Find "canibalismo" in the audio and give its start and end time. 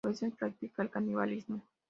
0.89-1.61